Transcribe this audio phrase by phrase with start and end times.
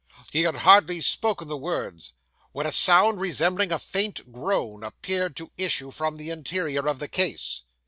[0.31, 2.13] He had hardly spoken the words,
[2.53, 7.07] when a sound resembling a faint groan, appeared to issue from the interior of the
[7.07, 7.61] case.